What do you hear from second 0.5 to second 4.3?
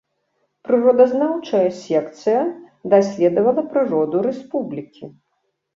Прыродазнаўчая секцыя даследавала прыроду